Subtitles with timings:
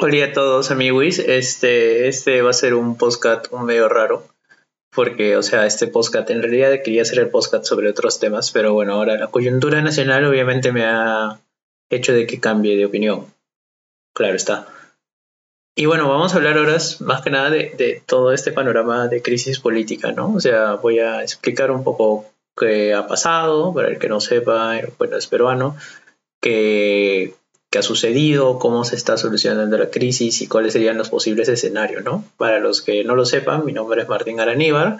[0.00, 4.24] Hola a todos amigos, este, este va a ser un podcast un medio raro,
[4.94, 8.72] porque, o sea, este podcast en realidad quería hacer el podcast sobre otros temas, pero
[8.72, 11.40] bueno, ahora la coyuntura nacional obviamente me ha
[11.90, 13.26] hecho de que cambie de opinión,
[14.14, 14.68] claro está.
[15.74, 19.20] Y bueno, vamos a hablar ahora más que nada de, de todo este panorama de
[19.20, 20.32] crisis política, ¿no?
[20.32, 22.24] O sea, voy a explicar un poco
[22.56, 25.76] qué ha pasado, para el que no sepa, bueno, es peruano,
[26.40, 27.34] que
[27.70, 32.02] qué ha sucedido, cómo se está solucionando la crisis y cuáles serían los posibles escenarios,
[32.04, 32.24] ¿no?
[32.36, 34.98] Para los que no lo sepan, mi nombre es Martín Araníbar,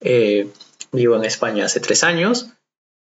[0.00, 0.48] eh,
[0.92, 2.50] vivo en España hace tres años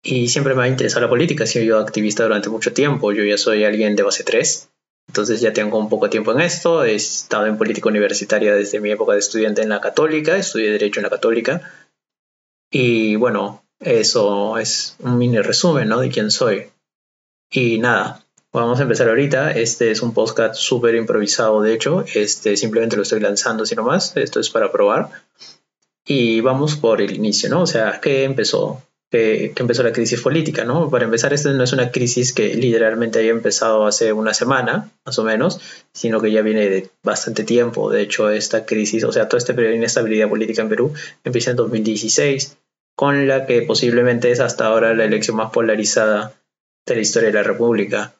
[0.03, 3.39] y siempre me ha interesado la política, he sido activista durante mucho tiempo, yo ya
[3.39, 4.69] soy alguien de base 3,
[5.09, 8.81] entonces ya tengo un poco de tiempo en esto, he estado en política universitaria desde
[8.81, 11.63] mi época de estudiante en la católica, estudié Derecho en la católica
[12.71, 16.01] y bueno, eso es un mini resumen, ¿no?
[16.01, 16.71] De quién soy.
[17.51, 18.24] Y nada,
[18.55, 19.51] Vamos a empezar ahorita.
[19.51, 22.05] Este es un podcast súper improvisado, de hecho.
[22.15, 24.17] Este simplemente lo estoy lanzando así nomás.
[24.17, 25.11] Esto es para probar.
[26.07, 27.63] Y vamos por el inicio, ¿no?
[27.63, 28.81] O sea, ¿qué empezó?
[29.11, 30.89] ¿Qué, empezó la crisis política, ¿no?
[30.89, 35.19] Para empezar, esta no es una crisis que literalmente haya empezado hace una semana, más
[35.19, 35.59] o menos,
[35.93, 37.91] sino que ya viene de bastante tiempo.
[37.91, 40.93] De hecho, esta crisis, o sea, todo este periodo de inestabilidad política en Perú
[41.25, 42.57] empieza en 2016,
[42.95, 46.35] con la que posiblemente es hasta ahora la elección más polarizada
[46.87, 48.14] de la historia de la República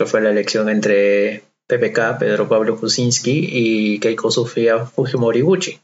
[0.00, 5.78] que fue la elección entre PPK, Pedro Pablo Kuczynski, y Keiko Sofía Fujimori Gucci.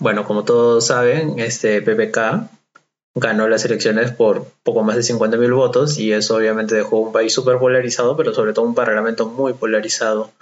[0.00, 2.50] Bueno, como todos saben, este PPK
[3.14, 7.32] ganó las elecciones por poco más de 50.000 votos y eso obviamente dejó un país
[7.32, 10.32] súper polarizado, pero sobre todo un parlamento muy polarizado.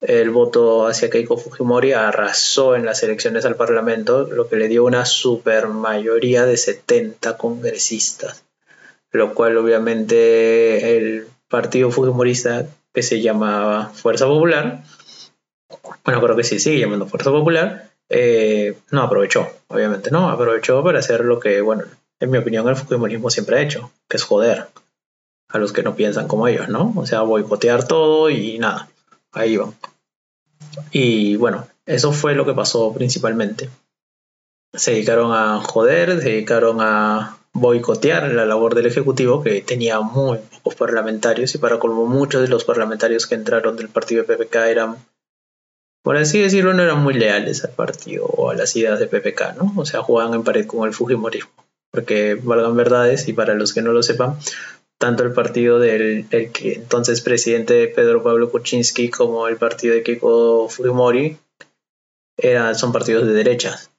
[0.00, 4.86] El voto hacia Keiko Fujimori arrasó en las elecciones al parlamento, lo que le dio
[4.86, 8.46] una super mayoría de 70 congresistas,
[9.10, 14.82] lo cual obviamente el partido fujimorista que se llamaba Fuerza Popular,
[16.02, 21.00] bueno, creo que sí, sigue llamando Fuerza Popular, eh, no aprovechó, obviamente, no, aprovechó para
[21.00, 21.84] hacer lo que, bueno,
[22.20, 24.68] en mi opinión el fujimorismo siempre ha hecho, que es joder
[25.50, 26.94] a los que no piensan como ellos, ¿no?
[26.96, 28.88] O sea, boicotear todo y nada,
[29.32, 29.74] ahí van.
[30.90, 33.68] Y bueno, eso fue lo que pasó principalmente.
[34.72, 40.38] Se dedicaron a joder, se dedicaron a boicotear la labor del Ejecutivo, que tenía muy
[40.38, 44.56] pocos parlamentarios, y para colmo muchos de los parlamentarios que entraron del partido de PPK
[44.68, 44.96] eran,
[46.02, 49.54] por así decirlo, no eran muy leales al partido o a las ideas de PPK,
[49.56, 49.72] ¿no?
[49.76, 51.52] O sea, jugaban en pared con el Fujimorismo.
[51.90, 54.38] Porque valgan verdades, y para los que no lo sepan,
[54.98, 60.68] tanto el partido del que entonces presidente Pedro Pablo Kuczynski como el partido de Keiko
[60.70, 61.36] Fujimori
[62.38, 63.90] eran, son partidos de derechas.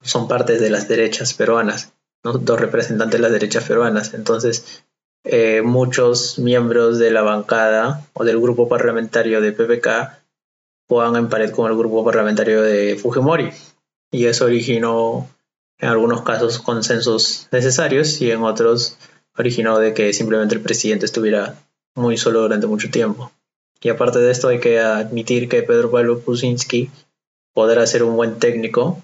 [0.00, 1.92] Son partes de las derechas peruanas
[2.22, 4.14] dos representantes de las derechas peruanas.
[4.14, 4.82] Entonces,
[5.24, 10.18] eh, muchos miembros de la bancada o del grupo parlamentario de PPK
[10.88, 13.50] juegan en pared con el grupo parlamentario de Fujimori.
[14.10, 15.28] Y eso originó
[15.78, 18.98] en algunos casos consensos necesarios y en otros
[19.36, 21.54] originó de que simplemente el presidente estuviera
[21.94, 23.30] muy solo durante mucho tiempo.
[23.80, 26.90] Y aparte de esto hay que admitir que Pedro Pablo Kuczynski
[27.54, 29.02] podrá ser un buen técnico,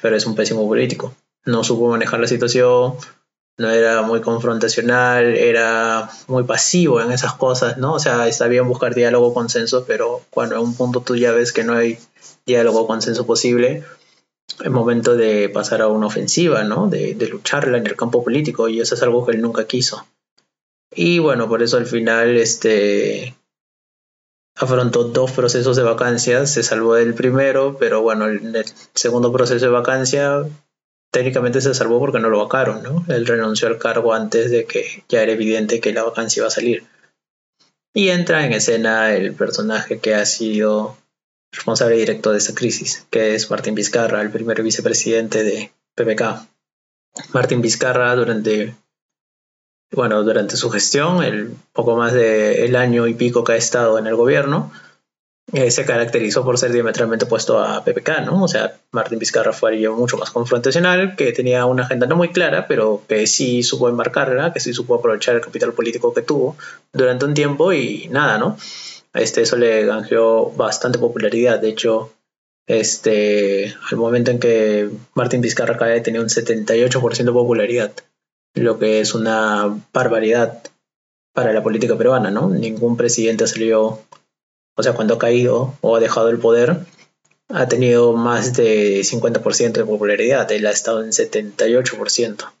[0.00, 1.14] pero es un pésimo político
[1.44, 2.94] no supo manejar la situación,
[3.56, 7.94] no era muy confrontacional, era muy pasivo en esas cosas, ¿no?
[7.94, 11.52] O sea, está bien buscar diálogo, consenso, pero cuando a un punto tú ya ves
[11.52, 11.98] que no hay
[12.46, 13.84] diálogo, consenso posible,
[14.62, 16.88] es momento de pasar a una ofensiva, ¿no?
[16.88, 20.04] De, de lucharla en el campo político y eso es algo que él nunca quiso.
[20.94, 23.34] Y bueno, por eso al final este
[24.56, 29.70] afrontó dos procesos de vacancia, se salvó del primero, pero bueno, el segundo proceso de
[29.70, 30.44] vacancia
[31.14, 33.04] técnicamente se salvó porque no lo vacaron, ¿no?
[33.06, 36.50] Él renunció al cargo antes de que ya era evidente que la vacancia iba a
[36.50, 36.84] salir.
[37.94, 40.96] Y entra en escena el personaje que ha sido
[41.52, 46.48] responsable directo de esta crisis, que es Martín Vizcarra, el primer vicepresidente de PPK.
[47.32, 48.74] Martín Vizcarra durante
[49.92, 54.00] bueno, durante su gestión, el poco más del el año y pico que ha estado
[54.00, 54.72] en el gobierno,
[55.52, 58.42] eh, se caracterizó por ser diametralmente opuesto a PPK, ¿no?
[58.42, 62.30] O sea, Martín Vizcarra fue alguien mucho más confrontacional, que tenía una agenda no muy
[62.30, 66.56] clara, pero que sí supo enmarcarla, que sí supo aprovechar el capital político que tuvo
[66.92, 68.56] durante un tiempo y nada, ¿no?
[69.12, 71.60] Este, eso le ganó bastante popularidad.
[71.60, 72.12] De hecho,
[72.66, 77.92] este, al momento en que Martín Vizcarra cae tenía un 78% de popularidad,
[78.54, 80.62] lo que es una barbaridad
[81.34, 82.48] para la política peruana, ¿no?
[82.48, 84.00] Ningún presidente salió
[84.76, 86.78] o sea, cuando ha caído o ha dejado el poder,
[87.48, 92.52] ha tenido más de 50% de popularidad, él ha estado en 78%.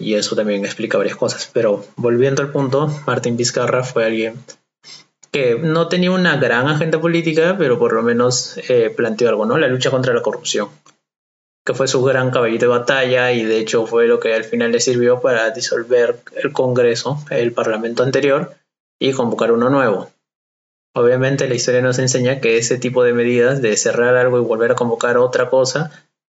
[0.00, 1.50] Y eso también explica varias cosas.
[1.52, 4.36] Pero volviendo al punto, Martín Vizcarra fue alguien
[5.32, 9.58] que no tenía una gran agenda política, pero por lo menos eh, planteó algo, ¿no?
[9.58, 10.68] La lucha contra la corrupción,
[11.66, 14.72] que fue su gran caballito de batalla y de hecho fue lo que al final
[14.72, 18.54] le sirvió para disolver el Congreso, el Parlamento anterior,
[18.98, 20.10] y convocar uno nuevo.
[20.98, 24.72] Obviamente la historia nos enseña que ese tipo de medidas de cerrar algo y volver
[24.72, 25.90] a convocar otra cosa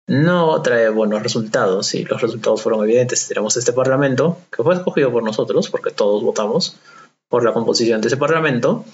[0.08, 3.28] no trae buenos resultados y los resultados fueron evidentes.
[3.28, 6.76] Tenemos este parlamento que fue escogido por nosotros porque todos votamos
[7.28, 8.84] por la composición de ese parlamento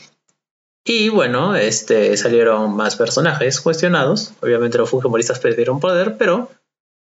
[0.85, 4.33] y bueno, este, salieron más personajes cuestionados.
[4.43, 6.51] Obviamente los fujimoristas perdieron poder, pero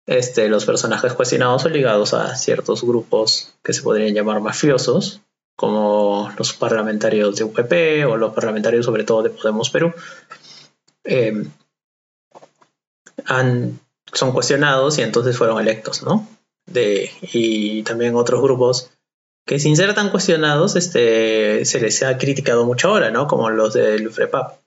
[0.06, 5.20] este, los personajes cuestionados son ligados a ciertos grupos que se podrían llamar mafiosos,
[5.56, 9.92] como los parlamentarios de UPP o los parlamentarios sobre todo de Podemos Perú.
[11.04, 11.44] Eh,
[14.12, 16.28] son cuestionados y entonces fueron electos, ¿no?
[16.66, 18.90] De, y también otros grupos
[19.46, 23.28] que sin ser tan cuestionados, este, se les ha criticado mucho ahora, ¿no?
[23.28, 24.58] Como los del FREPAP,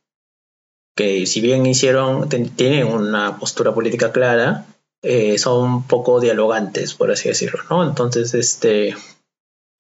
[0.96, 4.66] que si bien hicieron, tienen una postura política clara,
[5.02, 7.84] eh, son poco dialogantes, por así decirlo, ¿no?
[7.84, 8.96] Entonces, este,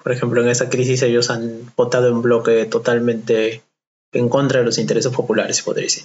[0.01, 3.63] por ejemplo, en esa crisis ellos han votado en bloque totalmente
[4.11, 6.03] en contra de los intereses populares, se podría decir.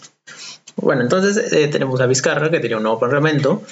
[0.77, 3.63] Bueno, entonces eh, tenemos a Vizcarra, que tiene un nuevo parlamento,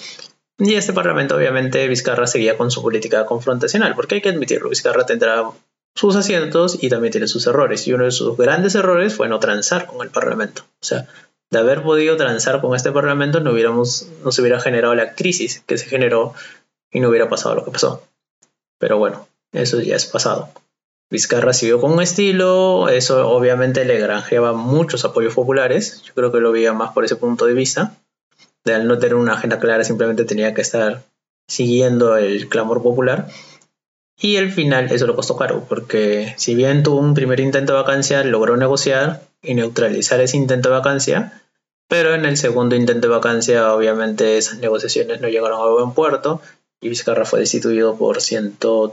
[0.59, 5.05] y este Parlamento, obviamente, Vizcarra seguía con su política confrontacional, porque hay que admitirlo, Vizcarra
[5.05, 5.51] tendrá
[5.95, 7.87] sus asientos y también tiene sus errores.
[7.87, 10.63] Y uno de sus grandes errores fue no transar con el Parlamento.
[10.81, 11.07] O sea,
[11.51, 15.63] de haber podido transar con este Parlamento no, hubiéramos, no se hubiera generado la crisis
[15.67, 16.35] que se generó
[16.91, 18.03] y no hubiera pasado lo que pasó.
[18.79, 20.49] Pero bueno, eso ya es pasado.
[21.11, 26.41] Vizcarra siguió con un estilo, eso obviamente le granjeaba muchos apoyos populares, yo creo que
[26.41, 27.97] lo veía más por ese punto de vista,
[28.65, 31.03] de al no tener una agenda clara simplemente tenía que estar
[31.47, 33.29] siguiendo el clamor popular.
[34.19, 37.81] Y al final eso lo costó caro, porque si bien tuvo un primer intento de
[37.81, 41.43] vacancia, logró negociar y neutralizar ese intento de vacancia,
[41.89, 46.41] pero en el segundo intento de vacancia obviamente esas negociaciones no llegaron a buen puerto
[46.81, 48.93] y Vizcarra fue destituido por 102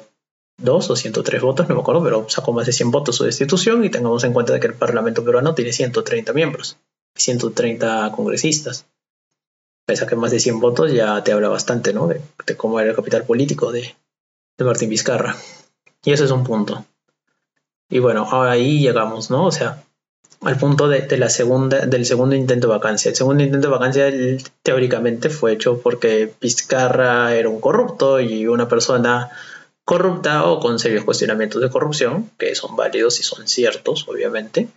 [0.66, 3.90] o 103 votos, no me acuerdo, pero sacó más de 100 votos su destitución y
[3.90, 6.78] tengamos en cuenta que el Parlamento peruano tiene 130 miembros,
[7.16, 8.86] 130 congresistas
[9.90, 12.08] pese a que más de 100 votos ya te habla bastante, ¿no?
[12.08, 12.22] De,
[12.56, 13.96] cómo era el capital político de,
[14.60, 15.36] Martín Vizcarra.
[16.04, 16.86] Y eso es un punto.
[17.90, 19.46] Y bueno, ahí llegamos, ¿no?
[19.46, 19.84] O sea,
[20.42, 23.10] al punto de, la segunda, del segundo intento de vacancia.
[23.10, 24.12] El segundo intento de vacancia
[24.62, 29.32] teóricamente fue hecho porque Vizcarra era un corrupto y una persona
[29.90, 34.68] corrupta o con serios cuestionamientos de corrupción, que son válidos y son ciertos, obviamente,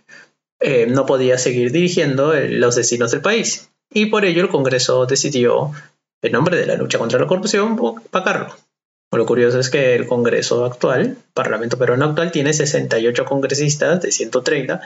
[0.59, 5.71] eh, no podía seguir dirigiendo los destinos del país y por ello el Congreso decidió,
[6.23, 7.79] en nombre de la lucha contra la corrupción,
[8.11, 8.55] vacarlo.
[9.11, 14.81] Lo curioso es que el Congreso actual, Parlamento peruano actual, tiene 68 congresistas de 130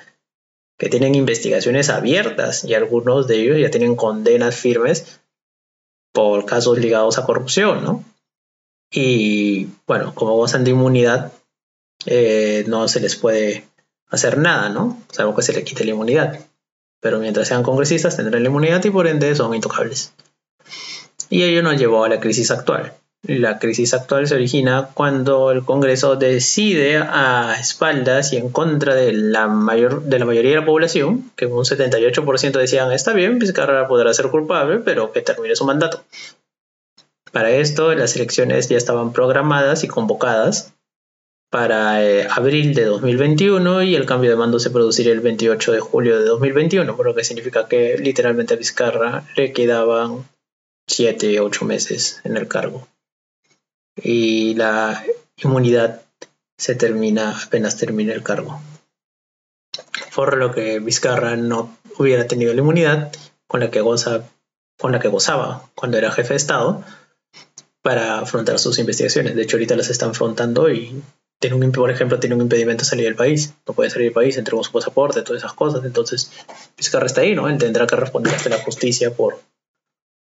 [0.78, 5.22] que tienen investigaciones abiertas y algunos de ellos ya tienen condenas firmes
[6.12, 8.04] por casos ligados a corrupción, ¿no?
[8.92, 11.32] Y bueno, como gozan de inmunidad,
[12.06, 13.68] eh, no se les puede
[14.10, 15.02] hacer nada, ¿no?
[15.12, 16.40] Salvo que se le quite la inmunidad
[17.00, 20.14] pero mientras sean congresistas tendrán la inmunidad y por ende son intocables.
[21.30, 22.94] Y ello nos llevó a la crisis actual.
[23.24, 29.12] La crisis actual se origina cuando el Congreso decide a espaldas y en contra de
[29.12, 33.88] la, mayor, de la mayoría de la población, que un 78% decían está bien, Vizcarra
[33.88, 36.04] podrá ser culpable, pero que termine su mandato.
[37.38, 40.74] Para esto, las elecciones ya estaban programadas y convocadas
[41.52, 45.80] para eh, abril de 2021 y el cambio de mando se produciría el 28 de
[45.80, 50.28] julio de 2021, por lo que significa que literalmente a Vizcarra le quedaban
[50.88, 52.88] 7 8 meses en el cargo.
[53.96, 55.06] Y la
[55.38, 56.02] inmunidad
[56.58, 58.60] se termina apenas termina el cargo.
[60.16, 63.12] Por lo que Vizcarra no hubiera tenido la inmunidad
[63.46, 64.24] con la que goza
[64.80, 66.84] con la que gozaba cuando era jefe de Estado
[67.88, 69.34] para afrontar sus investigaciones.
[69.34, 71.02] De hecho, ahorita las está afrontando y
[71.40, 74.14] tiene un, por ejemplo, tiene un impedimento a salir del país, no puede salir del
[74.14, 76.30] país, entregó su pasaporte, todas esas cosas, entonces
[76.76, 77.48] Vizcarra está ahí, ¿no?
[77.48, 79.40] Él tendrá que responder ante la justicia por,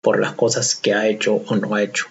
[0.02, 2.08] por las cosas que ha hecho o no ha hecho.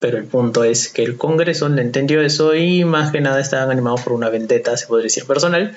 [0.00, 3.70] Pero el punto es que el Congreso no entendió eso y más que nada estaban
[3.70, 5.76] animados por una vendetta, se podría decir, personal,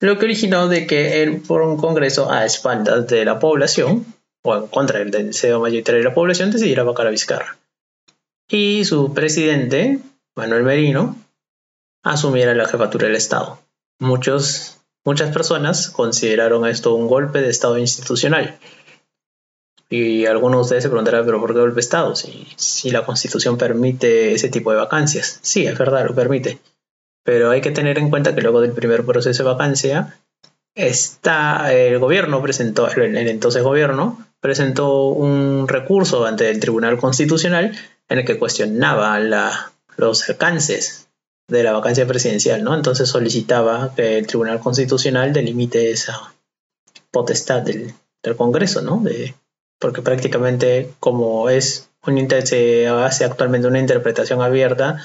[0.00, 4.04] lo que originó de que él, por un Congreso a espaldas de la población,
[4.42, 7.56] o en contra del deseo mayoritario de la población, decidiera vacar a Vizcarra.
[8.48, 10.00] Y su presidente,
[10.36, 11.16] Manuel Merino,
[12.02, 13.58] asumiera la jefatura del Estado.
[13.98, 18.58] Muchos, muchas personas consideraron esto un golpe de Estado institucional.
[19.88, 22.16] Y algunos de ustedes se preguntarán, pero ¿por qué golpe de Estado?
[22.16, 25.38] Si, si la Constitución permite ese tipo de vacancias.
[25.42, 26.58] Sí, es verdad, lo permite.
[27.22, 30.18] Pero hay que tener en cuenta que luego del primer proceso de vacancia,
[30.74, 37.72] está, el gobierno presentó, el, entonces gobierno presentó un recurso ante el Tribunal Constitucional
[38.14, 39.18] en el que cuestionaba
[39.96, 41.08] los alcances
[41.48, 42.74] de la vacancia presidencial, ¿no?
[42.74, 46.32] Entonces solicitaba que el Tribunal Constitucional delimite esa
[47.10, 47.94] potestad del,
[48.38, 49.04] Congreso, ¿no?
[49.78, 51.90] Porque prácticamente como es
[52.44, 55.04] se hace actualmente una interpretación abierta,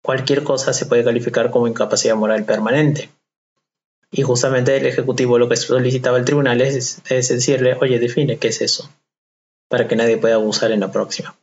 [0.00, 3.10] cualquier cosa se puede calificar como incapacidad moral permanente.
[4.12, 8.48] Y justamente el Ejecutivo lo que solicitaba el tribunal es, es decirle, oye, define qué
[8.48, 8.88] es eso,
[9.68, 11.34] para que nadie pueda abusar en la próxima.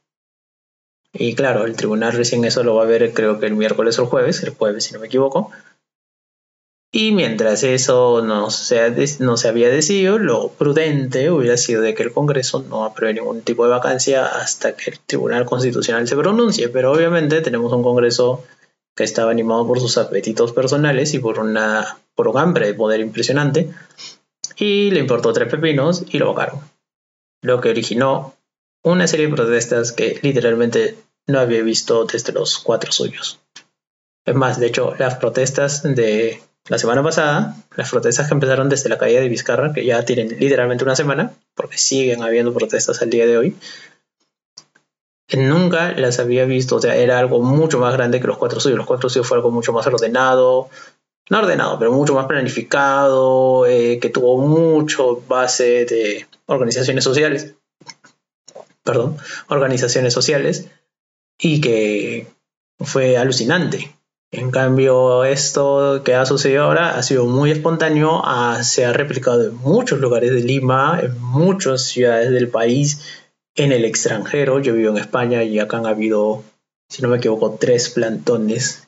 [1.14, 4.04] Y claro, el tribunal recién eso lo va a ver creo que el miércoles o
[4.04, 5.52] el jueves, el jueves si no me equivoco,
[6.92, 12.02] y mientras eso no se, no se había decidido, lo prudente hubiera sido de que
[12.02, 16.68] el Congreso no apruebe ningún tipo de vacancia hasta que el Tribunal Constitucional se pronuncie.
[16.70, 18.44] Pero obviamente tenemos un Congreso
[18.96, 23.02] que estaba animado por sus apetitos personales y por, una, por un hambre de poder
[23.02, 23.70] impresionante.
[24.58, 26.60] Y le importó tres pepinos y lo votaron.
[27.44, 28.34] Lo que originó
[28.84, 33.40] una serie de protestas que literalmente no había visto desde los cuatro suyos.
[34.26, 38.90] Es más, de hecho, las protestas de la semana pasada, las protestas que empezaron desde
[38.90, 43.10] la calle de Vizcarra, que ya tienen literalmente una semana, porque siguen habiendo protestas al
[43.10, 43.56] día de hoy,
[45.38, 48.78] nunca las había visto, o sea, era algo mucho más grande que los cuatro suyos.
[48.78, 50.70] Los cuatro suyos fue algo mucho más ordenado,
[51.30, 57.56] no ordenado, pero mucho más planificado, eh, que tuvo mucho base de organizaciones sociales,
[58.90, 59.18] perdón,
[59.50, 60.68] organizaciones sociales,
[61.38, 62.28] y que
[62.80, 63.96] fue alucinante.
[64.32, 68.24] En cambio, esto que ha sucedido ahora ha sido muy espontáneo,
[68.64, 73.02] se ha replicado en muchos lugares de Lima, en muchas ciudades del país,
[73.56, 74.60] en el extranjero.
[74.60, 76.44] Yo vivo en España y acá han habido,
[76.90, 78.88] si no me equivoco, tres plantones.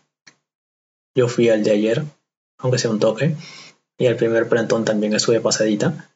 [1.16, 2.04] Yo fui al de ayer,
[2.58, 3.36] aunque sea un toque,
[3.98, 6.11] y al primer plantón también estuve pasadita.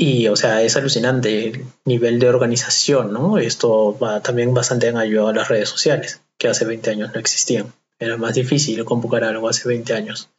[0.00, 3.36] Y, o sea, es alucinante el nivel de organización, ¿no?
[3.36, 7.18] Esto va también bastante en ayuda a las redes sociales, que hace 20 años no
[7.18, 7.72] existían.
[7.98, 10.30] Era más difícil convocar algo hace 20 años.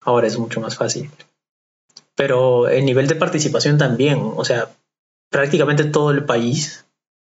[0.00, 1.10] Ahora es mucho más fácil.
[2.14, 4.70] Pero el nivel de participación también, o sea,
[5.28, 6.84] prácticamente todo el país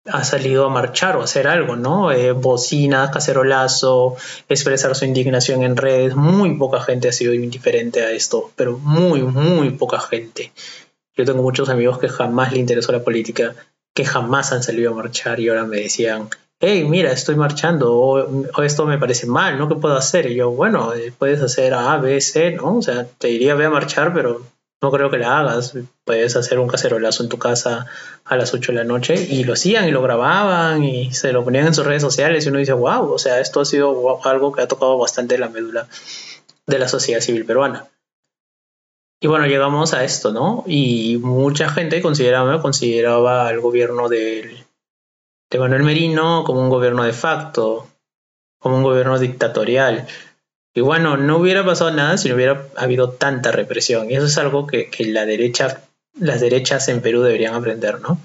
[0.05, 2.13] ha salido a marchar o a hacer algo, ¿no?
[2.13, 4.17] Eh, bocinas, cacerolazo,
[4.49, 6.17] expresar su indignación en redes.
[6.17, 10.53] Muy poca gente ha sido indiferente a esto, pero muy, muy poca gente.
[11.17, 13.55] Yo tengo muchos amigos que jamás le interesó la política,
[13.95, 16.29] que jamás han salido a marchar y ahora me decían,
[16.61, 19.69] hey, mira, estoy marchando, o, esto me parece mal, ¿no?
[19.69, 20.31] ¿Qué puedo hacer?
[20.31, 22.79] Y yo, bueno, eh, puedes hacer A, B, C, ¿no?
[22.79, 24.43] O sea, te diría, ve a marchar, pero
[24.81, 25.75] no creo que la hagas.
[26.05, 27.87] Puedes hacer un cacerolazo en tu casa
[28.25, 31.45] a las 8 de la noche y lo hacían y lo grababan y se lo
[31.45, 34.53] ponían en sus redes sociales y uno dice, wow, o sea, esto ha sido algo
[34.53, 35.87] que ha tocado bastante la médula
[36.67, 37.87] de la sociedad civil peruana.
[39.23, 40.65] Y bueno, llegamos a esto, ¿no?
[40.67, 44.67] Y mucha gente consideraba, consideraba al gobierno del
[45.49, 47.87] de Manuel Merino como un gobierno de facto,
[48.59, 50.09] como un gobierno dictatorial.
[50.75, 54.11] Y bueno, no hubiera pasado nada si no hubiera habido tanta represión.
[54.11, 55.83] Y eso es algo que, la derecha,
[56.19, 58.19] las derechas en Perú deberían aprender, ¿no?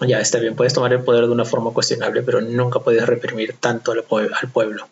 [0.00, 3.56] Ya está bien, puedes tomar el poder de una forma cuestionable, pero nunca puedes reprimir
[3.60, 4.88] tanto al pueblo.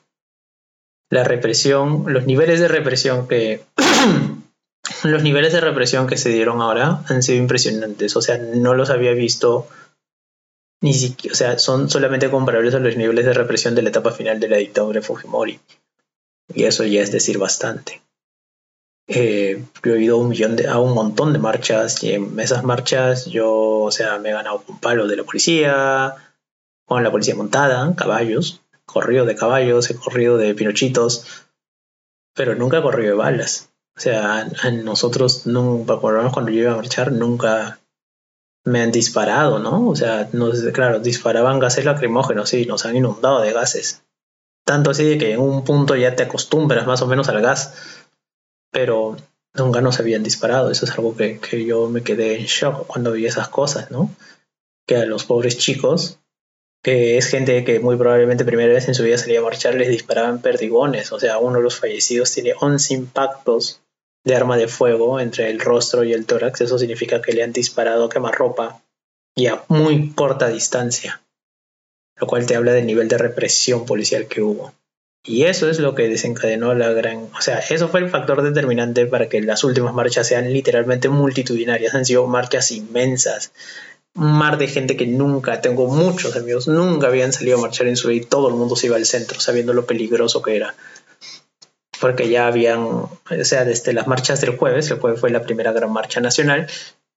[1.09, 3.63] La represión, los niveles de represión que
[5.05, 8.17] los niveles de represión que se dieron ahora han sido impresionantes.
[8.17, 9.69] O sea, no los había visto
[10.81, 14.13] ni siquiera, o sea, son solamente comparables a los niveles de represión de la etapa
[14.13, 15.61] final de la dictadura de Fujimori.
[16.55, 18.01] Y eso ya es decir bastante.
[19.07, 22.63] Eh, yo he ido un millón de, a un montón de marchas y en esas
[22.63, 26.15] marchas yo, o sea, me he ganado un palo de la policía,
[26.85, 31.47] con la policía montada, caballos, corrido de caballos, he corrido de pinochitos,
[32.35, 33.71] pero nunca he corrido de balas.
[33.99, 37.81] O sea, a nosotros, nunca, por lo menos cuando yo iba a marchar, nunca
[38.65, 39.89] me han disparado, ¿no?
[39.89, 40.31] O sea,
[40.73, 44.05] claro, disparaban gases lacrimógenos, sí, nos han inundado de gases.
[44.65, 47.75] Tanto así de que en un punto ya te acostumbras más o menos al gas,
[48.71, 49.17] pero
[49.55, 50.71] nunca nos habían disparado.
[50.71, 54.15] Eso es algo que, que yo me quedé en shock cuando vi esas cosas, ¿no?
[54.87, 56.21] Que a los pobres chicos,
[56.85, 59.89] que es gente que muy probablemente primera vez en su vida salía a marchar, les
[59.89, 61.11] disparaban perdigones.
[61.11, 63.83] O sea, uno de los fallecidos tiene 11 impactos
[64.29, 66.61] de arma de fuego entre el rostro y el tórax.
[66.61, 68.83] Eso significa que le han disparado a quemarropa
[69.35, 71.23] y a muy corta distancia,
[72.17, 74.75] lo cual te habla del nivel de represión policial que hubo.
[75.25, 77.29] Y eso es lo que desencadenó la gran...
[77.37, 81.95] O sea, eso fue el factor determinante para que las últimas marchas sean literalmente multitudinarias.
[81.95, 83.53] Han sido marchas inmensas.
[84.15, 88.09] Mar de gente que nunca, tengo muchos amigos, nunca habían salido a marchar en su
[88.09, 90.75] vida y todo el mundo se iba al centro sabiendo lo peligroso que era.
[92.01, 93.11] Porque ya habían, o
[93.43, 96.69] sea, desde las marchas del jueves, el jueves fue la primera gran marcha nacional,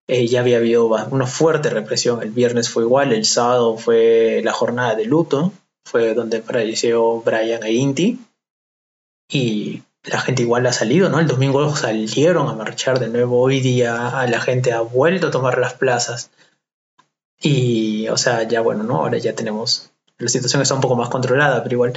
[0.08, 2.22] eh, ya había habido una fuerte represión.
[2.22, 5.54] El viernes fue igual, el sábado fue la jornada de luto,
[5.86, 8.20] fue donde falleció Brian e Inti,
[9.30, 11.20] y la gente igual ha salido, ¿no?
[11.20, 15.58] El domingo salieron a marchar de nuevo, hoy día la gente ha vuelto a tomar
[15.58, 16.32] las plazas.
[17.40, 18.98] Y, o sea, ya bueno, ¿no?
[18.98, 21.94] Ahora ya tenemos, la situación está un poco más controlada, pero igual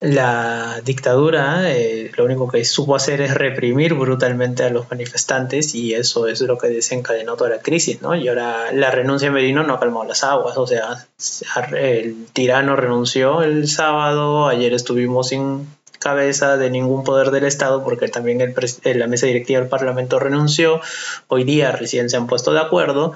[0.00, 5.94] la dictadura eh, lo único que supo hacer es reprimir brutalmente a los manifestantes y
[5.94, 8.14] eso es lo que desencadenó toda la crisis, ¿no?
[8.14, 11.06] Y ahora la renuncia de Merino no ha calmado las aguas, o sea,
[11.72, 15.66] el tirano renunció el sábado, ayer estuvimos sin
[15.98, 20.82] cabeza de ningún poder del Estado porque también el la mesa directiva del Parlamento renunció,
[21.28, 23.14] hoy día recién se han puesto de acuerdo,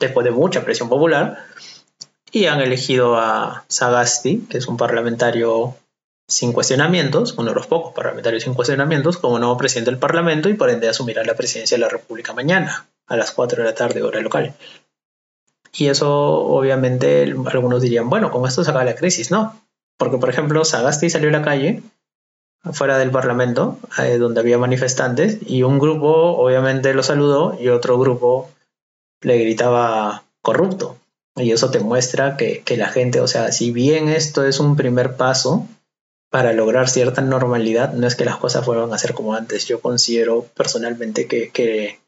[0.00, 1.46] después de mucha presión popular,
[2.32, 5.76] y han elegido a Sagasti, que es un parlamentario
[6.28, 10.54] sin cuestionamientos, uno de los pocos parlamentarios sin cuestionamientos, como nuevo presidente del Parlamento y
[10.54, 14.02] por ende asumirá la presidencia de la República mañana, a las 4 de la tarde,
[14.02, 14.54] hora local.
[15.72, 19.30] Y eso, obviamente, algunos dirían, bueno, con esto se acaba la crisis.
[19.30, 19.60] No,
[19.98, 21.82] porque, por ejemplo, Sagasti salió a la calle,
[22.72, 27.98] fuera del Parlamento, eh, donde había manifestantes, y un grupo, obviamente, lo saludó y otro
[27.98, 28.50] grupo
[29.20, 30.96] le gritaba corrupto.
[31.36, 34.74] Y eso te muestra que, que la gente, o sea, si bien esto es un
[34.74, 35.68] primer paso,
[36.36, 39.64] para lograr cierta normalidad, no es que las cosas vuelvan a ser como antes.
[39.64, 41.98] Yo considero personalmente que, que,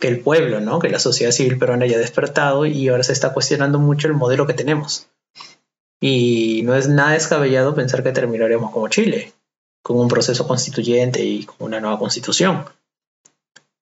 [0.00, 0.78] el pueblo, ¿no?
[0.78, 4.46] que la sociedad civil peruana haya despertado y ahora se está cuestionando mucho el modelo
[4.46, 5.08] que tenemos.
[6.00, 9.32] Y no es nada descabellado pensar que terminaremos como Chile,
[9.82, 12.66] con un proceso constituyente y con una nueva constitución.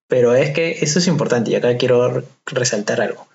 [0.07, 3.27] Pero es que eso es importante y acá quiero resaltar algo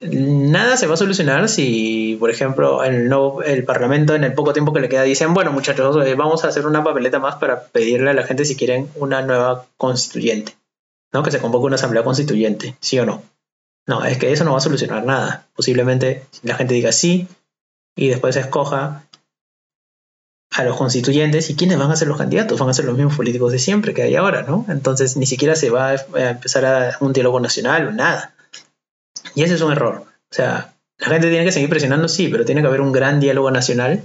[0.00, 4.80] nada se va a solucionar si, por ejemplo, el, Parlamento en el poco tiempo que
[4.80, 8.14] le queda dicen, bueno muchachos, eh, vamos a hacer una papeleta más para pedirle a
[8.14, 10.56] la gente si quieren una nueva constituyente,
[11.12, 11.22] ¿no?
[11.22, 13.22] Que se convoque una asamblea constituyente, sí o no.
[13.86, 15.46] No, es que eso no va a solucionar nada.
[15.54, 17.28] Posiblemente la gente diga sí
[17.96, 19.06] y después se escoja
[20.50, 23.16] a los constituyentes y quiénes van a ser los candidatos, van a ser los mismos
[23.16, 24.64] políticos de siempre que hay ahora, ¿no?
[24.68, 28.33] Entonces ni siquiera se va a empezar a un diálogo nacional o nada.
[29.34, 30.04] Y ese es un error.
[30.30, 33.20] O sea, la gente tiene que seguir presionando, sí, pero tiene que haber un gran
[33.20, 34.02] diálogo nacional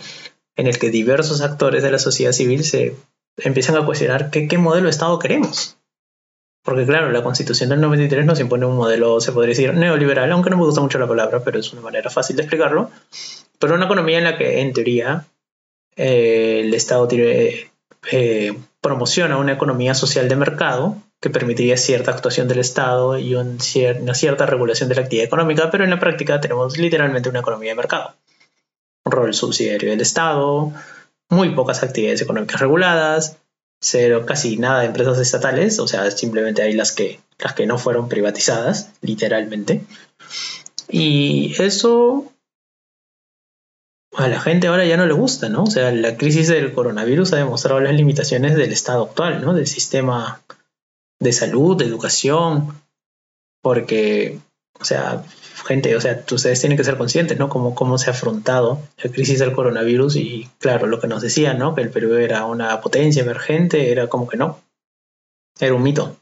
[0.56, 2.96] en el que diversos actores de la sociedad civil se
[3.38, 5.78] empiezan a cuestionar qué, modelo de Estado queremos.
[6.64, 10.50] Porque claro, la constitución del 93 nos impone un modelo, se podría decir, neoliberal, aunque
[10.50, 12.92] no me gusta mucho la palabra, pero es una manera fácil de explicarlo.
[13.60, 15.26] Pero una economía en la que, en teoría,
[15.96, 17.72] eh, el Estado tiene,
[18.12, 23.60] eh, promociona una economía social de mercado que permitiría cierta actuación del Estado y una
[24.14, 27.76] cierta regulación de la actividad económica, pero en la práctica tenemos literalmente una economía de
[27.76, 28.16] mercado.
[29.06, 30.72] Un rol subsidiario del Estado,
[31.30, 33.38] muy pocas actividades económicas reguladas,
[33.82, 37.78] cero, casi nada de empresas estatales, o sea, simplemente hay las que, las que no
[37.78, 39.82] fueron privatizadas, literalmente.
[40.90, 42.32] Y eso
[44.16, 45.64] a la gente ahora ya no le gusta, ¿no?
[45.64, 49.54] O sea, la crisis del coronavirus ha demostrado las limitaciones del Estado actual, ¿no?
[49.54, 50.42] Del sistema
[51.20, 52.82] de salud, de educación,
[53.62, 54.40] porque,
[54.80, 55.24] o sea,
[55.66, 57.50] gente, o sea, ustedes tienen que ser conscientes, ¿no?
[57.50, 61.58] Cómo, cómo se ha afrontado la crisis del coronavirus y, claro, lo que nos decían,
[61.58, 61.76] ¿no?
[61.76, 64.60] Que el Perú era una potencia emergente, era como que no.
[65.60, 66.16] Era un mito,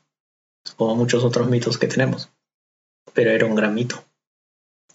[0.76, 2.30] como muchos otros mitos que tenemos,
[3.14, 4.04] pero era un gran mito.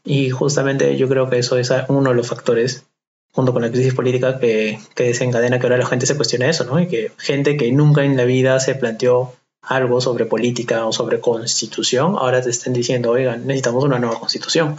[0.04, 2.86] Y justamente yo creo que eso es uno de los factores,
[3.32, 6.80] junto con la crisis política, que, desencadena que ahora la gente se cuestione eso, ¿no?
[6.80, 11.20] Y que gente que nunca en la vida se planteó algo sobre política o sobre
[11.20, 14.78] constitución, ahora te estén diciendo, oigan, necesitamos una nueva constitución.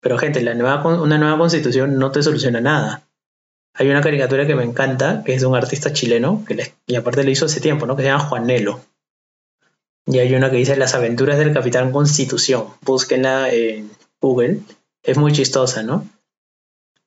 [0.00, 3.02] Pero gente, la nueva, una nueva constitución no te soluciona nada.
[3.74, 7.24] Hay una caricatura que me encanta, que es de un artista chileno, que y aparte
[7.24, 7.96] le hizo hace tiempo, ¿no?
[7.96, 8.80] que se llama Juanelo.
[10.06, 12.66] Y hay una que dice Las aventuras del Capitán Constitución.
[12.82, 14.60] Búsquenla en Google.
[15.02, 16.06] Es muy chistosa, ¿no?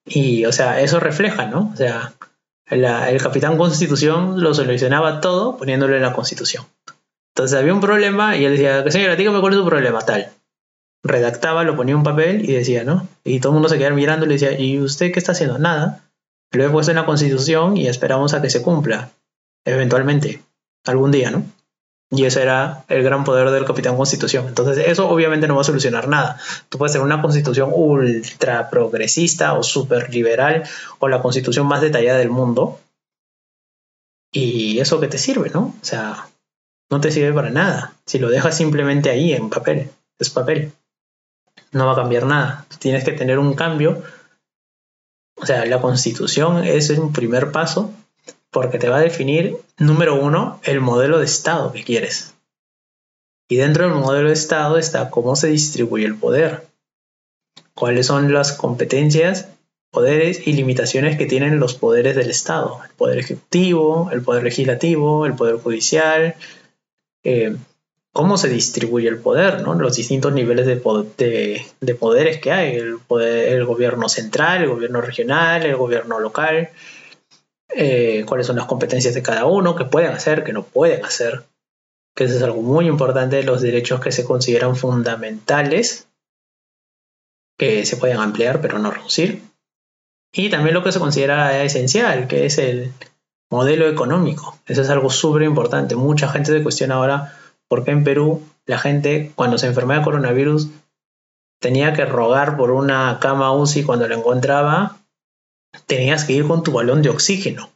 [0.06, 1.72] Y, o sea, eso refleja, ¿no?
[1.74, 2.14] O sea,
[2.68, 6.66] el capitán Constitución lo solucionaba todo poniéndolo en la Constitución.
[7.36, 10.30] Entonces había un problema y él decía, señora, dígame cuál es su problema, tal.
[11.04, 13.08] Redactaba, lo ponía en un papel y decía, ¿no?
[13.24, 15.60] Y todo el mundo se quedaba mirando y le decía, ¿y usted qué está haciendo?
[15.60, 16.02] Nada.
[16.52, 19.12] Lo he puesto en la Constitución y esperamos a que se cumpla.
[19.66, 20.42] Eventualmente.
[20.86, 21.44] Algún día, ¿no?
[22.12, 24.48] Y ese era el gran poder del capitán constitución.
[24.48, 26.40] Entonces eso obviamente no va a solucionar nada.
[26.70, 30.64] Tú puedes tener una constitución ultra progresista o súper liberal
[31.00, 32.80] o la constitución más detallada del mundo.
[34.32, 35.74] Y eso que te sirve, ¿no?
[35.82, 36.28] O sea,
[36.92, 37.94] no te sirve para nada.
[38.06, 39.90] Si lo dejas simplemente ahí en papel,
[40.20, 40.74] es papel.
[41.72, 42.66] No va a cambiar nada.
[42.80, 44.04] Tienes que tener un cambio.
[45.38, 47.94] O sea, la constitución es un primer paso
[48.56, 52.36] porque te va a definir, número uno, el modelo de Estado que quieres.
[53.50, 56.66] Y dentro del modelo de Estado está cómo se distribuye el poder,
[57.74, 59.50] cuáles son las competencias,
[59.92, 65.26] poderes y limitaciones que tienen los poderes del Estado, el poder ejecutivo, el poder legislativo,
[65.26, 66.36] el poder judicial,
[67.26, 67.58] eh,
[68.14, 69.74] cómo se distribuye el poder, ¿no?
[69.74, 75.76] los distintos niveles de, poderes que hay, el, el gobierno central, el gobierno regional, el
[75.76, 76.70] gobierno local,
[77.76, 81.44] eh, cuáles son las competencias de cada uno, qué pueden hacer, qué no pueden hacer,
[82.16, 86.08] que eso es algo muy importante, los derechos que se consideran fundamentales,
[87.58, 89.42] que se pueden ampliar pero no reducir,
[90.34, 92.94] y también lo que se considera esencial, que es el
[93.50, 94.58] modelo económico.
[94.66, 95.96] Eso es algo súper importante.
[95.96, 97.34] Mucha gente se cuestiona ahora
[97.70, 100.70] porque en Perú la gente cuando se enfermaba de coronavirus
[101.62, 104.98] tenía que rogar por una cama UCI cuando la encontraba,
[105.86, 107.70] tenías que ir con tu balón de oxígeno.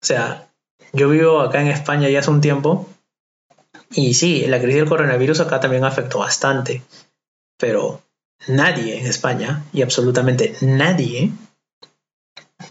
[0.00, 0.48] O sea,
[0.92, 2.88] yo vivo acá en España ya hace un tiempo
[3.90, 6.82] y sí, la crisis del coronavirus acá también afectó bastante,
[7.58, 8.02] pero
[8.46, 11.30] nadie en España y absolutamente nadie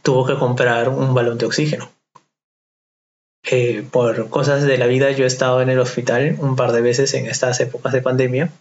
[0.03, 1.89] tuvo que comprar un balón de oxígeno.
[3.49, 6.81] Eh, por cosas de la vida yo he estado en el hospital un par de
[6.81, 8.51] veces en estas épocas de pandemia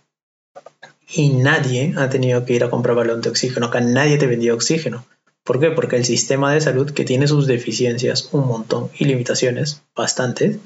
[1.08, 3.66] y nadie ha tenido que ir a comprar balón de oxígeno.
[3.66, 5.04] Acá nadie te vendía oxígeno.
[5.46, 5.70] ¿Por qué?
[5.70, 10.58] Porque el sistema de salud, que tiene sus deficiencias un montón y limitaciones bastantes,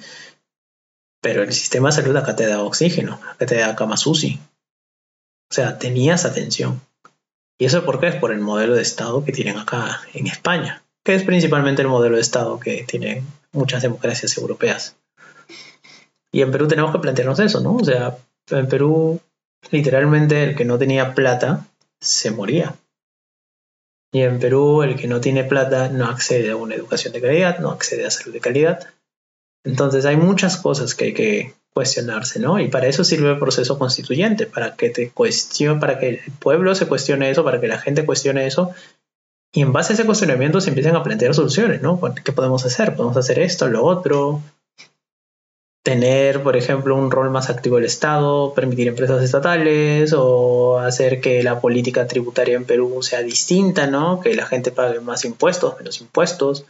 [1.20, 4.40] pero el sistema de salud acá te da oxígeno, acá te da cama UCI.
[5.50, 6.80] O sea, tenías atención.
[7.58, 8.08] ¿Y eso por qué?
[8.08, 11.88] Es por el modelo de Estado que tienen acá en España, que es principalmente el
[11.88, 14.96] modelo de Estado que tienen muchas democracias europeas.
[16.32, 17.76] Y en Perú tenemos que plantearnos eso, ¿no?
[17.76, 18.16] O sea,
[18.48, 19.20] en Perú
[19.70, 21.66] literalmente el que no tenía plata
[22.00, 22.76] se moría.
[24.12, 27.58] Y en Perú el que no tiene plata no accede a una educación de calidad,
[27.60, 28.88] no accede a salud de calidad.
[29.64, 32.58] Entonces hay muchas cosas que hay que cuestionarse, ¿no?
[32.58, 36.74] Y para eso sirve el proceso constituyente, para que te cuestione, para que el pueblo
[36.74, 38.74] se cuestione eso, para que la gente cuestione eso
[39.52, 42.00] y en base a ese cuestionamiento se empiezan a plantear soluciones, ¿no?
[42.24, 42.94] ¿Qué podemos hacer?
[42.94, 44.42] Podemos hacer esto, lo otro.
[45.90, 51.42] Tener, por ejemplo, un rol más activo del Estado, permitir empresas estatales o hacer que
[51.42, 54.20] la política tributaria en Perú sea distinta, ¿no?
[54.20, 56.64] Que la gente pague más impuestos, menos impuestos,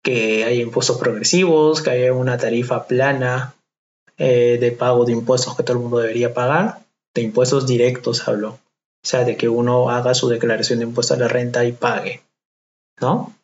[0.00, 3.56] que haya impuestos progresivos, que haya una tarifa plana
[4.16, 6.78] eh, de pago de impuestos que todo el mundo debería pagar,
[7.16, 8.58] de impuestos directos hablo, o
[9.02, 12.22] sea, de que uno haga su declaración de impuesto a la renta y pague,
[13.00, 13.34] ¿no?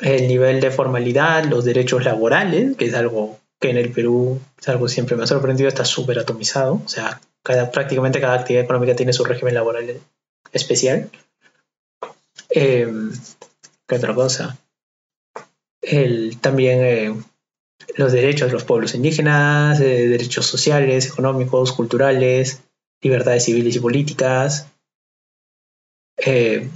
[0.00, 4.68] El nivel de formalidad, los derechos laborales, que es algo que en el Perú es
[4.68, 6.82] algo siempre me ha sorprendido, está súper atomizado.
[6.84, 10.02] O sea, cada, prácticamente cada actividad económica tiene su régimen laboral
[10.52, 11.10] especial.
[12.50, 13.10] Em,
[13.86, 14.58] ¿Qué otra cosa?
[15.80, 17.14] El, también eh,
[17.96, 22.60] los derechos de los pueblos indígenas, eh, derechos sociales, económicos, culturales,
[23.00, 24.66] libertades civiles y políticas,
[26.18, 26.68] eh,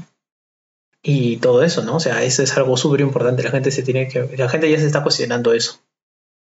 [1.02, 1.96] y todo eso, ¿no?
[1.96, 3.42] O sea, eso es algo súper importante.
[3.42, 3.50] La.
[3.50, 5.82] La gente ya se está cuestionando eso.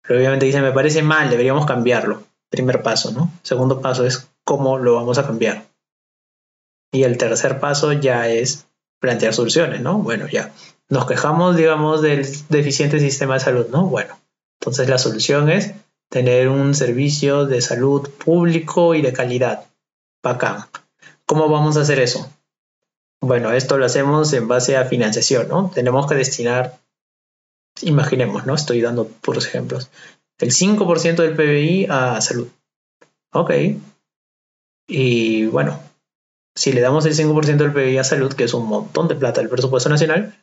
[0.03, 2.23] Pero obviamente dice, me parece mal, deberíamos cambiarlo.
[2.51, 3.33] Primer paso, ¿no?
[3.43, 5.65] Segundo paso es cómo lo vamos a cambiar.
[6.93, 8.67] Y el tercer paso ya es
[9.01, 9.99] plantear soluciones, ¿no?
[9.99, 10.53] Bueno, ya.
[10.89, 13.87] Nos quejamos, digamos, del deficiente sistema de salud, ¿no?
[13.87, 14.19] Bueno,
[14.61, 15.73] entonces la solución es
[16.11, 19.65] tener un servicio de salud público y de calidad.
[20.23, 20.67] Bacán.
[21.25, 22.31] ¿Cómo vamos a hacer eso?
[23.23, 25.71] Bueno, esto lo hacemos en base a financiación, ¿no?
[25.75, 26.79] Tenemos que destinar,
[27.81, 28.55] imaginemos, ¿no?
[28.55, 29.91] Estoy dando puros ejemplos,
[30.39, 32.49] el 5% del PBI a salud.
[33.33, 33.53] Ok.
[34.89, 35.81] Y bueno,
[36.55, 39.41] si le damos el 5% del PBI a salud, que es un montón de plata
[39.41, 40.35] del presupuesto nacional,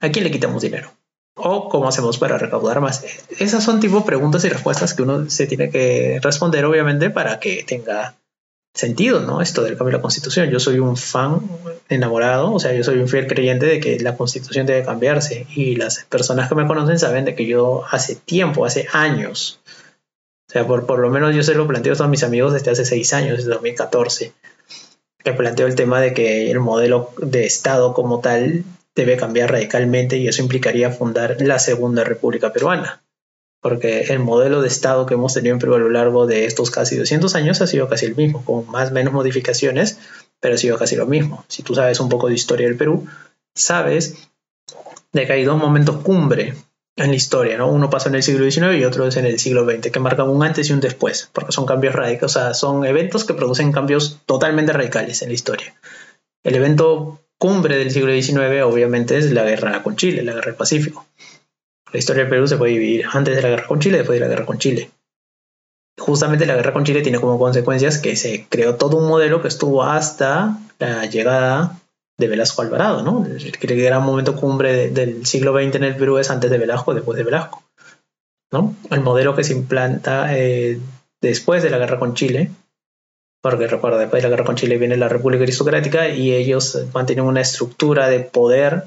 [0.00, 0.92] ¿a quién le quitamos dinero?
[1.36, 3.04] ¿O cómo hacemos para recaudar más?
[3.38, 7.64] Esas son tipo preguntas y respuestas que uno se tiene que responder, obviamente, para que
[7.64, 8.19] tenga
[8.74, 9.40] sentido, ¿no?
[9.40, 10.50] Esto del cambio de la constitución.
[10.50, 11.40] Yo soy un fan
[11.88, 15.76] enamorado, o sea, yo soy un fiel creyente de que la constitución debe cambiarse y
[15.76, 19.60] las personas que me conocen saben de que yo hace tiempo, hace años,
[20.48, 22.70] o sea, por, por lo menos yo se lo planteo a todos mis amigos desde
[22.70, 24.32] hace seis años, desde 2014,
[25.22, 30.16] que planteo el tema de que el modelo de Estado como tal debe cambiar radicalmente
[30.16, 33.02] y eso implicaría fundar la Segunda República Peruana
[33.60, 36.70] porque el modelo de Estado que hemos tenido en Perú a lo largo de estos
[36.70, 39.98] casi 200 años ha sido casi el mismo, con más o menos modificaciones,
[40.40, 41.44] pero ha sido casi lo mismo.
[41.48, 43.06] Si tú sabes un poco de historia del Perú,
[43.54, 44.28] sabes
[45.12, 46.54] de que hay dos momentos cumbre
[46.96, 47.70] en la historia, ¿no?
[47.70, 50.28] Uno pasó en el siglo XIX y otro es en el siglo XX, que marcan
[50.28, 53.72] un antes y un después, porque son cambios radicales, o sea, son eventos que producen
[53.72, 55.74] cambios totalmente radicales en la historia.
[56.42, 60.56] El evento cumbre del siglo XIX obviamente es la guerra con Chile, la guerra del
[60.56, 61.06] Pacífico
[61.92, 64.24] La historia del Perú se puede dividir antes de la guerra con Chile, después de
[64.24, 64.90] la guerra con Chile.
[65.98, 69.48] Justamente la guerra con Chile tiene como consecuencias que se creó todo un modelo que
[69.48, 71.80] estuvo hasta la llegada
[72.18, 73.26] de Velasco Alvarado, ¿no?
[73.26, 77.16] El, gran momento cumbre del siglo XX en el Perú es antes de Velasco, después
[77.16, 77.64] de Velasco,
[78.52, 78.76] ¿no?
[78.90, 80.78] El modelo que se implanta eh,
[81.20, 82.50] después de la guerra con Chile,
[83.42, 87.24] porque recuerda, después de la guerra con Chile viene la República Aristocrática y ellos mantienen
[87.24, 88.84] una estructura de poder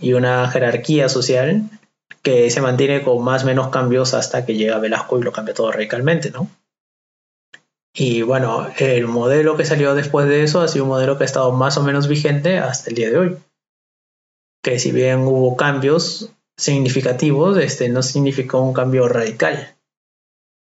[0.00, 1.70] y una jerarquía social
[2.22, 5.72] que se mantiene con más menos cambios hasta que llega Velasco y lo cambia todo
[5.72, 6.48] radicalmente, ¿no?
[7.96, 11.26] Y bueno, el modelo que salió después de eso ha sido un modelo que ha
[11.26, 13.36] estado más o menos vigente hasta el día de hoy.
[14.62, 19.76] Que si bien hubo cambios significativos, este no significó un cambio radical.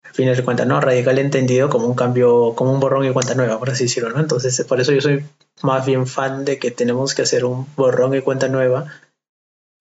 [0.04, 0.78] Al fin de cuentas, ¿no?
[0.80, 4.20] Radical entendido como un cambio, como un borrón y cuenta nueva, por así decirlo, ¿no?
[4.20, 5.24] Entonces, por eso yo soy
[5.62, 8.92] más bien fan de que tenemos que hacer un borrón y cuenta nueva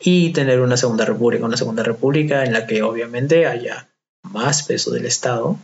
[0.04, 3.90] y tener una segunda república, una segunda república en la que obviamente haya
[4.24, 5.58] más peso del Estado,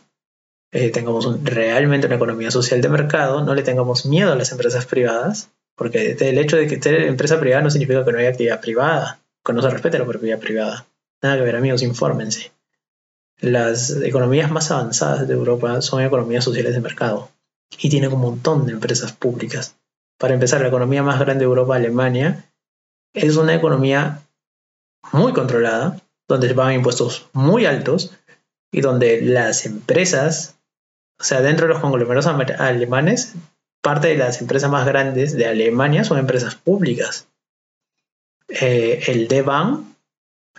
[0.72, 4.86] eh, tengamos realmente una economía social de mercado, no le tengamos miedo a las empresas
[4.86, 8.62] privadas, porque el hecho de que tener empresa privada no significa que no haya actividad
[8.62, 10.86] privada, que no se respete la propiedad privada.
[11.22, 12.52] Nada que ver, amigos, infórmense.
[13.40, 17.30] Las economías más avanzadas de Europa son economías sociales de mercado
[17.78, 19.76] y tienen un montón de empresas públicas.
[20.18, 22.46] Para empezar, la economía más grande de Europa, Alemania,
[23.14, 24.22] es una economía
[25.12, 28.12] muy controlada, donde se pagan impuestos muy altos
[28.72, 30.58] y donde las empresas
[31.20, 33.34] o sea, dentro de los conglomerados alemanes,
[33.82, 37.28] parte de las empresas más grandes de Alemania son empresas públicas.
[38.48, 39.96] Eh, el D-Bahn,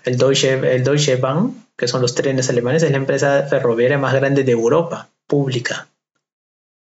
[0.04, 4.14] el Deutsche, el Deutsche Bahn, que son los trenes alemanes, es la empresa ferroviaria más
[4.14, 5.88] grande de Europa, pública.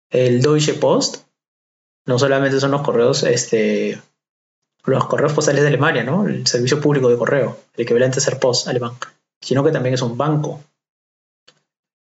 [0.09, 1.25] El Deutsche Post,
[2.05, 4.01] no solamente son los correos, este,
[4.89, 6.27] los correos postales de Alemania, ¿no?
[6.27, 8.93] El servicio público de correo, el equivalente a ser post alemán,
[9.41, 10.63] sino que también es un banco.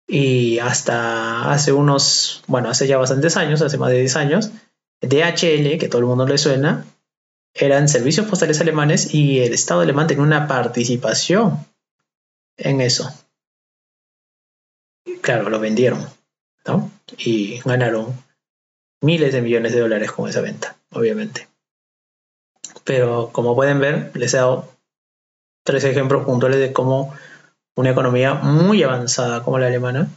[0.09, 4.51] Y hasta hace unos, bueno, hace ya bastantes años, hace más de 10 años,
[5.01, 6.85] DHL, que todo el mundo le suena,
[7.55, 11.67] eran servicios postales alemanes y el Estado alemán tenía una participación
[12.57, 13.13] en eso.
[15.23, 16.07] claro, lo vendieron,
[16.67, 16.91] ¿no?
[17.19, 18.15] Y ganaron
[19.01, 21.49] miles de millones de dólares con esa venta, obviamente.
[22.87, 24.73] Pero como pueden ver, les he dado
[25.65, 27.13] tres ejemplos puntuales de cómo
[27.75, 30.09] una economía muy avanzada como la alemana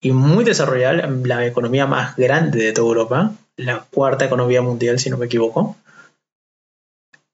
[0.00, 5.10] y muy desarrollada, la economía más grande de toda Europa, la cuarta economía mundial si
[5.10, 5.76] no me equivoco,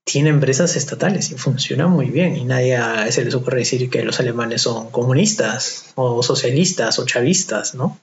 [0.04, 2.78] tiene empresas estatales y funciona muy bien y nadie
[3.10, 7.98] se les ocurre decir que los alemanes son comunistas o socialistas o chavistas, ¿no?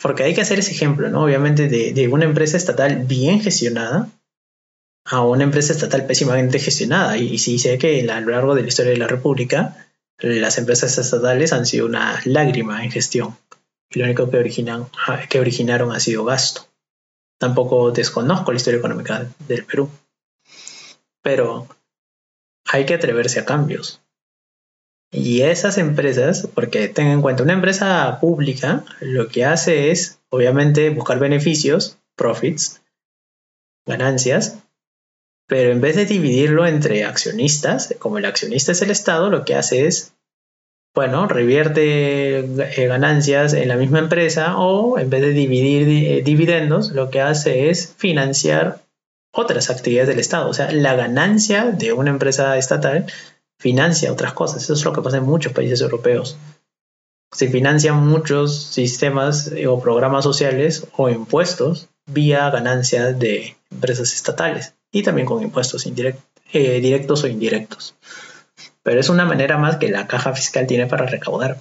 [0.00, 1.24] Porque hay que hacer ese ejemplo, ¿no?
[1.24, 4.08] Obviamente de, de una empresa estatal bien gestionada
[5.04, 7.16] a una empresa estatal pésimamente gestionada.
[7.16, 9.86] Y, sí sé que a lo largo de la historia de la República
[10.18, 13.36] las empresas estatales han sido una lágrima en gestión
[13.90, 14.86] y lo único que, originan,
[15.28, 16.66] que originaron ha sido gasto.
[17.38, 19.90] Tampoco desconozco la historia económica del Perú,
[21.22, 21.68] pero
[22.66, 24.00] hay que atreverse a cambios.
[25.10, 30.90] Y esas empresas, porque tengan en cuenta, una empresa pública lo que hace es, obviamente,
[30.90, 32.82] buscar beneficios, profits,
[33.86, 34.63] ganancias,
[35.46, 39.54] pero en vez de dividirlo entre accionistas, como el accionista es el Estado, lo que
[39.54, 40.14] hace es,
[40.94, 46.92] bueno, revierte eh, ganancias en la misma empresa o en vez de dividir eh, dividendos,
[46.92, 48.80] lo que hace es financiar
[49.32, 50.48] otras actividades del Estado.
[50.48, 53.06] O sea, la ganancia de una empresa estatal
[53.58, 54.62] financia otras cosas.
[54.62, 56.38] Eso es lo que pasa en muchos países europeos.
[57.32, 64.74] Se financian muchos sistemas eh, o programas sociales o impuestos vía ganancias de empresas estatales
[64.94, 67.96] y también con impuestos eh, directos o indirectos.
[68.84, 71.58] Pero es una manera más que la caja fiscal tiene para recaudar.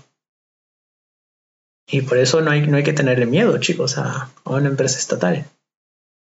[1.87, 5.45] Y por eso no hay, no hay que tenerle miedo, chicos, a, una empresa estatal.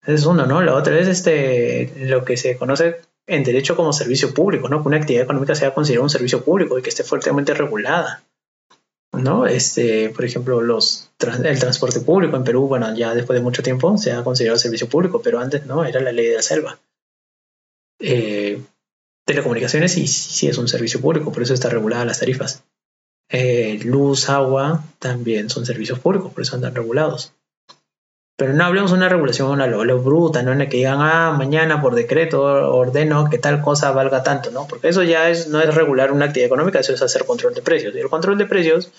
[0.06, 0.62] Es uno, ¿no?
[0.62, 4.82] La otra es este, lo que se conoce en derecho como servicio público, ¿no?
[4.82, 8.24] Que una actividad económica sea considerada un servicio público y que esté fuertemente regulada.
[9.12, 9.46] ¿no?
[9.46, 11.10] Este, por ejemplo, los,
[11.44, 14.88] el transporte público en Perú, bueno, ya después de mucho tiempo se ha considerado servicio
[14.88, 16.80] público, pero antes no, era la ley de la selva.
[18.00, 18.62] Eh,
[19.26, 22.64] telecomunicaciones sí, sí es un servicio público, por eso está regulada las tarifas.
[23.30, 27.34] Eh, luz, agua también son servicios públicos, por eso andan regulados.
[28.38, 30.52] Pero no hablemos de una regulación a lo, bruta, ¿no?
[30.52, 34.68] En la que digan, ah, mañana por decreto ordeno que tal cosa valga tanto, ¿no?
[34.68, 37.62] Porque eso ya es, no es regular una actividad económica, eso es hacer control de
[37.62, 37.96] precios.
[37.96, 38.92] Y el control de precios,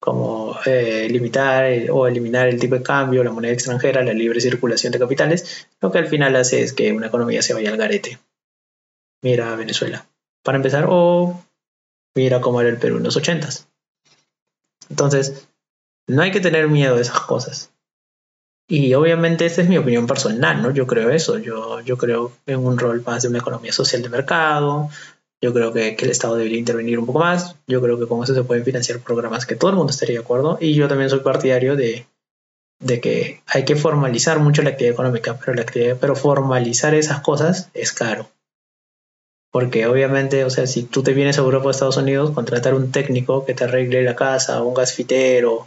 [0.00, 4.92] como eh, limitar o eliminar el tipo de cambio, la moneda extranjera, la libre circulación
[4.92, 8.18] de capitales, lo que al final hace es que una economía se vaya al garete.
[9.22, 10.06] Mira Venezuela.
[10.42, 11.44] para empezar, o
[12.16, 13.68] mira cómo era el Perú en los ochentas.
[14.88, 15.46] Entonces,
[16.08, 17.70] no hay que tener miedo a esas cosas.
[18.66, 20.70] Y obviamente esta es mi opinión personal, ¿no?
[20.70, 24.08] Yo creo eso, yo, yo creo en un rol más de una economía social de
[24.08, 24.88] mercado,
[25.42, 28.34] yo creo que, el Estado debería intervenir un poco más, yo creo que con eso
[28.34, 31.20] se pueden financiar programas que todo el mundo estaría de acuerdo, y yo también soy
[31.20, 32.06] partidario de,
[32.80, 37.20] de que hay que formalizar mucho la actividad económica, pero, la actividad, pero formalizar esas
[37.20, 38.28] cosas es caro.
[39.52, 42.92] Porque obviamente, o sea, si tú te vienes a Europa o Estados Unidos, contratar un
[42.92, 45.66] técnico que te arregle la casa, un gasfitero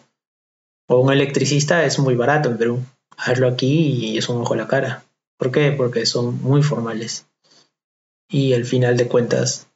[0.87, 2.79] o un electricista es muy barato en Perú.
[3.17, 5.03] Hazlo aquí y es un ojo a la cara.
[5.37, 5.71] ¿Por qué?
[5.71, 7.25] Porque son muy formales.
[8.33, 9.67] Y al final de cuentas,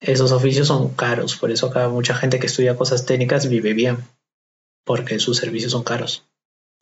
[0.00, 1.36] esos oficios son caros.
[1.36, 3.98] Por eso acá mucha gente que estudia cosas técnicas vive bien.
[4.86, 6.24] Porque sus servicios son caros.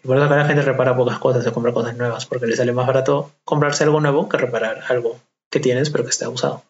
[0.01, 2.25] Y por eso acá la gente repara pocas cosas, se compra cosas nuevas.
[2.27, 5.19] Porque le sale más barato comprarse algo nuevo que reparar algo
[5.51, 6.63] que tienes pero que está usado.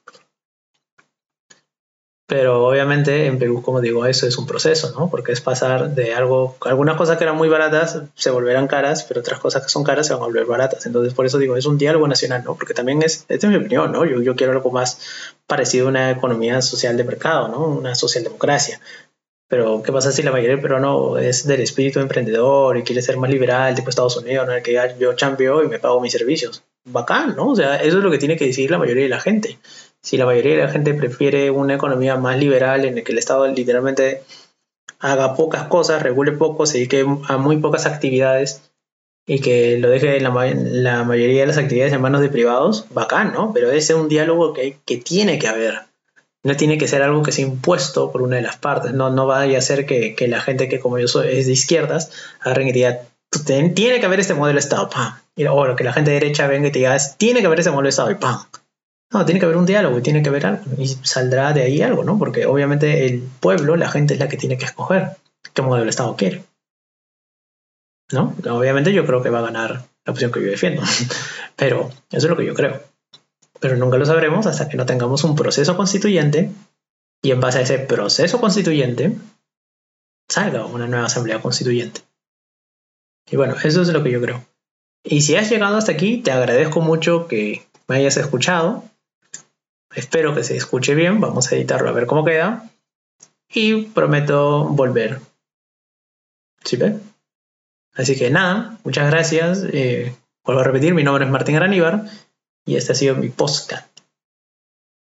[2.26, 5.10] Pero obviamente en Perú, como digo, eso es un proceso, ¿no?
[5.10, 9.20] Porque es pasar de algo, algunas cosas que eran muy baratas se volverán caras, pero
[9.20, 10.87] otras cosas que son caras se van a volver baratas.
[10.87, 12.54] Entonces, por eso digo, es un diálogo nacional, ¿no?
[12.54, 14.06] Porque también es, esta es mi opinión, ¿no?
[14.06, 15.00] Yo, yo quiero algo más
[15.46, 17.66] parecido a una economía social de mercado, ¿no?
[17.66, 18.80] Una socialdemocracia.
[19.46, 23.18] Pero, ¿qué pasa si la mayoría del peruano es del espíritu emprendedor y quiere ser
[23.18, 24.54] más liberal, tipo Estados Unidos, ¿no?
[24.54, 26.64] El que yo chambeo y me pago mis servicios.
[26.87, 27.50] Bacán, ¿no?
[27.50, 29.58] O sea, eso es lo que tiene que decir la mayoría de la gente
[30.04, 33.18] si la mayoría de la gente prefiere una economía más liberal en la que el
[33.18, 34.22] Estado literalmente
[34.98, 38.70] haga pocas cosas, regule poco, se dedique a muy pocas actividades
[39.26, 43.32] y que lo deje la, la mayoría de las actividades en manos de privados, bacán,
[43.32, 43.54] ¿no?
[43.54, 45.84] Pero ese es un diálogo que, que tiene que haber.
[46.42, 48.92] No tiene que ser algo que sea impuesto por una de las partes.
[48.92, 51.52] No, no vaya a ser que, que la gente que como yo soy es de
[51.52, 53.00] izquierdas agarren y diga,
[53.74, 55.14] tiene que haber este modelo de Estado, pam.
[55.34, 57.70] Y, o que la gente de derecha venga y te diga, tiene que haber ese
[57.70, 58.40] modelo de Estado y pam.
[59.14, 60.64] No, tiene que haber un diálogo y tiene que haber algo.
[60.77, 62.18] Y saldrá de ahí algo, ¿no?
[62.18, 65.12] Porque obviamente el pueblo, la gente es la que tiene que escoger
[65.55, 66.44] qué modelo de Estado quiere.
[68.12, 68.35] ¿No?
[68.50, 70.83] Obviamente yo creo que va a ganar la opción que yo defiendo.
[71.57, 72.83] Pero eso es lo que yo creo.
[73.61, 76.50] Pero nunca lo sabremos hasta que no tengamos un proceso constituyente
[77.22, 79.16] y en base a ese proceso constituyente
[80.29, 82.03] salga una nueva asamblea constituyente.
[83.31, 84.44] Y bueno, eso es lo que yo creo.
[85.05, 88.85] Y si has llegado hasta aquí, te agradezco mucho que me hayas escuchado.
[89.94, 91.20] Espero que se escuche bien.
[91.20, 92.70] Vamos a editarlo a ver cómo queda.
[93.48, 95.20] Y prometo volver.
[96.64, 96.98] ¿Sí ve?
[97.94, 99.64] Así que nada, muchas gracias.
[99.72, 102.04] Eh, vuelvo a repetir, mi nombre es Martín Araníbar
[102.66, 103.87] y este ha sido mi podcast.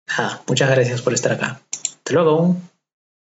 [0.09, 1.61] Nada, muchas gracias por estar acá.
[1.71, 2.57] Hasta luego.